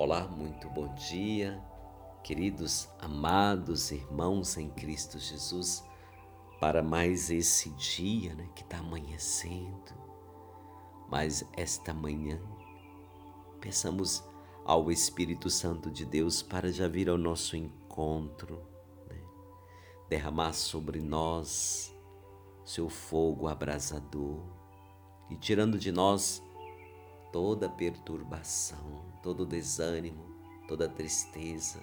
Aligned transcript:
Olá, 0.00 0.28
muito 0.28 0.70
bom 0.70 0.94
dia, 0.94 1.60
queridos 2.22 2.88
amados 3.00 3.90
irmãos 3.90 4.56
em 4.56 4.70
Cristo 4.70 5.18
Jesus, 5.18 5.84
para 6.60 6.84
mais 6.84 7.30
esse 7.30 7.70
dia 7.70 8.32
né, 8.36 8.48
que 8.54 8.62
está 8.62 8.78
amanhecendo, 8.78 9.92
mas 11.10 11.44
esta 11.56 11.92
manhã, 11.92 12.40
peçamos 13.60 14.22
ao 14.64 14.88
Espírito 14.88 15.50
Santo 15.50 15.90
de 15.90 16.06
Deus 16.06 16.44
para 16.44 16.72
já 16.72 16.86
vir 16.86 17.08
ao 17.08 17.18
nosso 17.18 17.56
encontro, 17.56 18.62
né, 19.10 19.20
derramar 20.08 20.52
sobre 20.52 21.00
nós 21.00 21.92
seu 22.64 22.88
fogo 22.88 23.48
abrasador 23.48 24.44
e 25.28 25.34
tirando 25.34 25.76
de 25.76 25.90
nós 25.90 26.40
toda 27.32 27.68
perturbação, 27.68 29.02
todo 29.22 29.46
desânimo, 29.46 30.24
toda 30.66 30.88
tristeza 30.88 31.80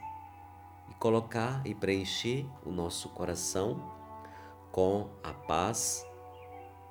e 0.89 0.93
colocar 0.95 1.65
e 1.65 1.73
preencher 1.73 2.45
o 2.65 2.71
nosso 2.71 3.09
coração 3.09 3.93
com 4.71 5.09
a 5.23 5.33
paz, 5.33 6.05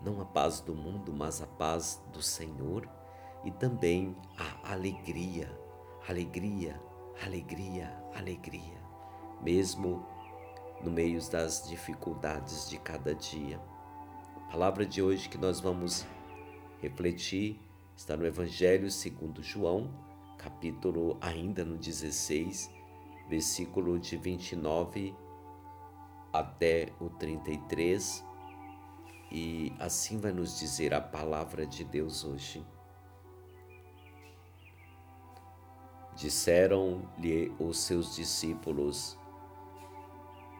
não 0.00 0.20
a 0.20 0.24
paz 0.24 0.60
do 0.60 0.74
mundo, 0.74 1.12
mas 1.12 1.42
a 1.42 1.46
paz 1.46 2.02
do 2.12 2.22
Senhor 2.22 2.88
e 3.44 3.50
também 3.50 4.16
a 4.38 4.72
alegria, 4.72 5.50
alegria, 6.08 6.80
alegria, 7.22 7.94
alegria, 8.14 8.80
mesmo 9.42 10.06
no 10.82 10.90
meio 10.90 11.20
das 11.30 11.68
dificuldades 11.68 12.68
de 12.68 12.78
cada 12.78 13.14
dia. 13.14 13.60
A 14.48 14.52
palavra 14.52 14.86
de 14.86 15.02
hoje 15.02 15.28
que 15.28 15.38
nós 15.38 15.60
vamos 15.60 16.06
refletir 16.80 17.60
Está 17.96 18.16
no 18.16 18.26
Evangelho 18.26 18.90
segundo 18.90 19.40
João, 19.40 19.88
capítulo 20.36 21.16
ainda 21.20 21.64
no 21.64 21.78
16, 21.78 22.68
versículo 23.28 24.00
de 24.00 24.16
29 24.16 25.14
até 26.32 26.92
o 27.00 27.08
33. 27.08 28.22
E 29.30 29.72
assim 29.78 30.18
vai 30.18 30.32
nos 30.32 30.58
dizer 30.58 30.92
a 30.92 31.00
palavra 31.00 31.64
de 31.64 31.84
Deus 31.84 32.24
hoje. 32.24 32.66
Disseram-lhe 36.16 37.54
os 37.60 37.78
seus 37.78 38.16
discípulos: 38.16 39.16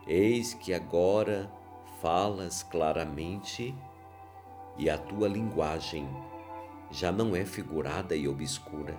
Eis 0.07 0.55
que 0.55 0.73
agora 0.73 1.51
falas 2.01 2.63
claramente 2.63 3.75
e 4.79 4.89
a 4.89 4.97
tua 4.97 5.27
linguagem 5.27 6.09
já 6.95 7.11
não 7.11 7.35
é 7.35 7.45
figurada 7.45 8.15
e 8.15 8.29
obscura. 8.29 8.97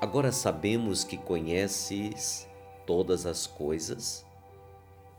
Agora 0.00 0.32
sabemos 0.32 1.04
que 1.04 1.18
conheces 1.18 2.48
todas 2.86 3.26
as 3.26 3.46
coisas 3.46 4.24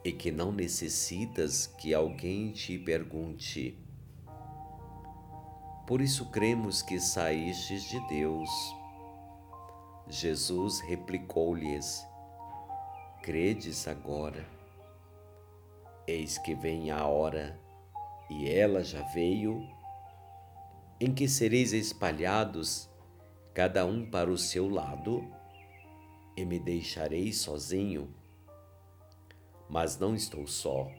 e 0.03 0.11
que 0.11 0.31
não 0.31 0.51
necessitas 0.51 1.67
que 1.67 1.93
alguém 1.93 2.51
te 2.51 2.79
pergunte. 2.79 3.77
Por 5.85 6.01
isso 6.01 6.31
cremos 6.31 6.81
que 6.81 6.99
saístes 6.99 7.83
de 7.83 7.99
Deus. 8.07 8.49
Jesus 10.09 10.79
replicou-lhes: 10.79 12.03
Credes 13.21 13.87
agora? 13.87 14.43
Eis 16.07 16.39
que 16.39 16.55
vem 16.55 16.89
a 16.89 17.05
hora, 17.05 17.57
e 18.31 18.49
ela 18.49 18.83
já 18.83 19.03
veio 19.13 19.61
em 21.03 21.13
que 21.13 21.27
sereis 21.27 21.73
espalhados, 21.73 22.89
cada 23.53 23.85
um 23.85 24.09
para 24.09 24.31
o 24.31 24.37
seu 24.37 24.69
lado, 24.69 25.29
e 26.33 26.45
me 26.45 26.57
deixareis 26.57 27.39
sozinho. 27.39 28.09
Mas 29.69 29.99
não 29.99 30.15
estou 30.15 30.47
só, 30.47 30.89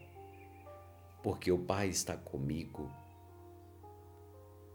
porque 1.23 1.51
o 1.51 1.57
Pai 1.57 1.87
está 1.87 2.15
comigo. 2.15 2.91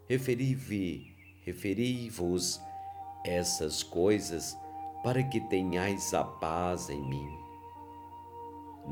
Referi-vos 0.09 1.09
referi 1.45 2.11
essas 3.25 3.85
coisas 3.85 4.59
para 5.05 5.23
que 5.23 5.41
tenhais 5.43 6.13
a 6.13 6.25
paz 6.25 6.91
em 6.91 7.01
mim. 7.01 7.39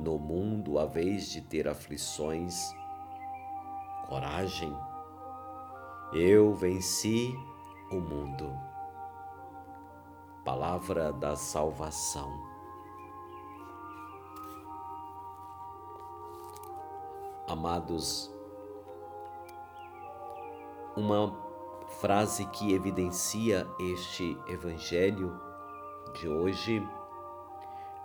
No 0.04 0.20
mundo 0.20 0.78
haveis 0.78 1.32
de 1.32 1.40
ter 1.40 1.66
aflições. 1.66 2.72
Coragem 4.06 4.72
eu 6.12 6.54
venci 6.54 7.38
o 7.90 7.96
mundo. 7.96 8.50
Palavra 10.44 11.12
da 11.12 11.36
salvação. 11.36 12.30
Amados, 17.46 18.32
uma 20.96 21.34
frase 22.00 22.46
que 22.46 22.72
evidencia 22.72 23.66
este 23.78 24.38
evangelho 24.48 25.38
de 26.14 26.28
hoje 26.28 26.82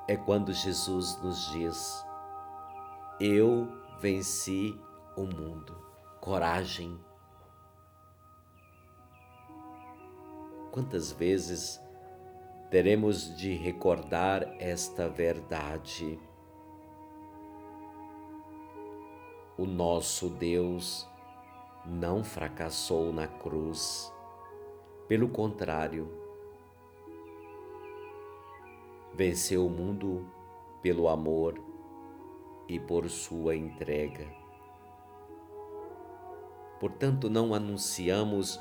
é 0.07 0.17
quando 0.17 0.51
Jesus 0.51 1.21
nos 1.21 1.51
diz: 1.51 2.05
Eu 3.19 3.67
venci 3.99 4.77
o 5.15 5.23
mundo. 5.23 5.77
Coragem 6.19 6.99
Quantas 10.73 11.11
vezes 11.11 11.79
teremos 12.71 13.37
de 13.37 13.53
recordar 13.53 14.55
esta 14.59 15.07
verdade? 15.07 16.19
O 19.55 19.67
nosso 19.67 20.31
Deus 20.31 21.07
não 21.85 22.23
fracassou 22.23 23.13
na 23.13 23.27
cruz, 23.27 24.11
pelo 25.07 25.29
contrário, 25.29 26.09
venceu 29.13 29.67
o 29.67 29.69
mundo 29.69 30.27
pelo 30.81 31.07
amor 31.07 31.53
e 32.67 32.79
por 32.79 33.07
sua 33.11 33.55
entrega. 33.55 34.27
Portanto, 36.79 37.29
não 37.29 37.53
anunciamos 37.53 38.59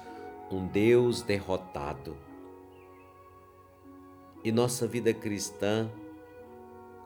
um 0.52 0.66
Deus 0.66 1.22
derrotado. 1.22 2.16
E 4.44 4.52
nossa 4.52 4.86
vida 4.86 5.14
cristã, 5.14 5.90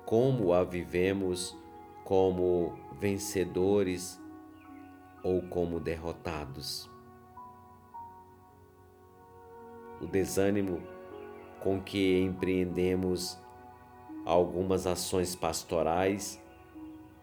como 0.05 0.53
a 0.53 0.65
vivemos 0.65 1.57
como 2.05 2.77
vencedores 2.99 4.21
ou 5.23 5.43
como 5.43 5.79
derrotados? 5.79 6.91
O 10.01 10.07
desânimo 10.07 10.83
com 11.61 11.81
que 11.81 12.21
empreendemos 12.21 13.39
algumas 14.25 14.87
ações 14.87 15.37
pastorais 15.37 16.43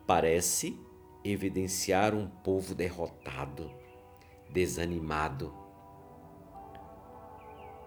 parece 0.08 0.80
evidenciar 1.24 2.14
um 2.14 2.28
povo 2.28 2.74
derrotado, 2.74 3.70
desanimado 4.50 5.63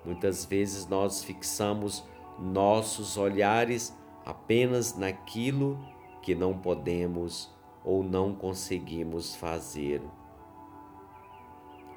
Muitas 0.07 0.45
vezes 0.45 0.87
nós 0.87 1.25
fixamos 1.25 2.05
nossos 2.39 3.17
olhares 3.17 3.93
apenas 4.25 4.97
naquilo 4.97 5.77
que 6.23 6.33
não 6.33 6.57
podemos 6.57 7.53
ou 7.85 8.05
não 8.05 8.33
conseguimos 8.33 9.35
fazer. 9.35 10.01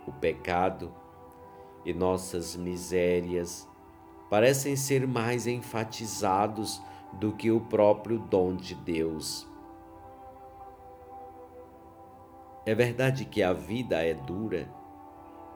O 0.07 0.11
pecado 0.11 0.91
e 1.85 1.93
nossas 1.93 2.55
misérias 2.55 3.69
parecem 4.27 4.75
ser 4.75 5.07
mais 5.07 5.45
enfatizados 5.45 6.81
do 7.13 7.33
que 7.33 7.51
o 7.51 7.61
próprio 7.61 8.17
dom 8.17 8.55
de 8.55 8.73
Deus. 8.73 9.47
É 12.65 12.73
verdade 12.73 13.25
que 13.25 13.43
a 13.43 13.53
vida 13.53 14.03
é 14.03 14.15
dura 14.15 14.78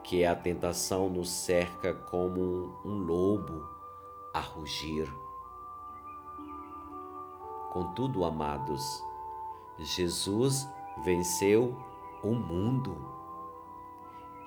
que 0.04 0.24
a 0.24 0.36
tentação 0.36 1.08
nos 1.08 1.30
cerca 1.30 1.94
como 1.94 2.78
um 2.84 2.98
lobo 2.98 3.66
a 4.34 4.40
rugir. 4.40 5.10
Contudo, 7.72 8.24
amados, 8.24 9.02
Jesus 9.78 10.68
venceu 11.02 11.74
o 12.22 12.34
mundo 12.34 12.96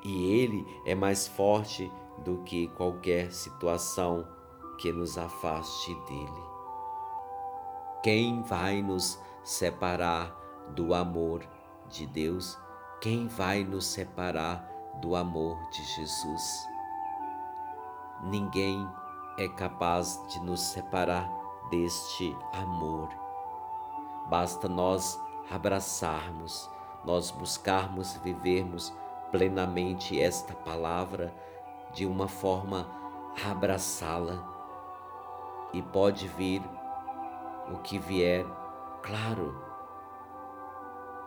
e 0.03 0.31
Ele 0.31 0.81
é 0.85 0.93
mais 0.93 1.27
forte 1.27 1.91
do 2.19 2.37
que 2.43 2.67
qualquer 2.69 3.33
situação 3.33 4.25
que 4.77 4.91
nos 4.91 5.17
afaste 5.17 5.93
dele. 6.05 6.47
Quem 8.03 8.43
vai 8.43 8.81
nos 8.81 9.19
separar 9.43 10.33
do 10.69 10.93
amor 10.93 11.43
de 11.89 12.05
Deus? 12.05 12.57
Quem 13.01 13.27
vai 13.27 13.63
nos 13.63 13.85
separar 13.85 14.76
do 15.01 15.15
amor 15.15 15.57
de 15.69 15.83
Jesus. 15.83 16.67
Ninguém 18.23 18.87
é 19.37 19.47
capaz 19.47 20.21
de 20.27 20.39
nos 20.39 20.61
separar 20.61 21.29
deste 21.69 22.35
amor. 22.53 23.09
Basta 24.27 24.67
nós 24.67 25.19
abraçarmos, 25.49 26.69
nós 27.05 27.31
buscarmos 27.31 28.17
vivermos 28.17 28.93
plenamente 29.31 30.19
esta 30.19 30.53
palavra 30.53 31.33
de 31.93 32.05
uma 32.05 32.27
forma 32.27 32.87
abraçá-la. 33.49 34.55
E 35.73 35.81
pode 35.81 36.27
vir 36.27 36.61
o 37.71 37.77
que 37.77 37.99
vier, 37.99 38.45
claro. 39.01 39.63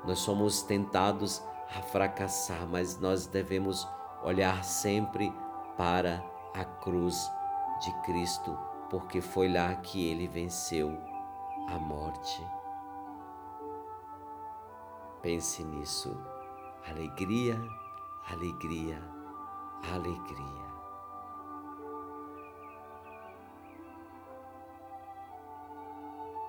Nós 0.05 0.19
somos 0.19 0.63
tentados 0.63 1.43
a 1.75 1.83
fracassar, 1.83 2.67
mas 2.67 2.99
nós 2.99 3.27
devemos 3.27 3.87
olhar 4.23 4.65
sempre 4.65 5.33
para 5.77 6.23
a 6.55 6.65
cruz 6.65 7.31
de 7.81 7.93
Cristo, 8.03 8.57
porque 8.89 9.21
foi 9.21 9.49
lá 9.53 9.75
que 9.77 10.09
ele 10.09 10.27
venceu 10.27 10.99
a 11.69 11.79
morte. 11.79 12.45
Pense 15.23 15.63
nisso. 15.63 16.17
Alegria, 16.89 17.61
alegria, 18.31 19.01
alegria. 19.93 20.70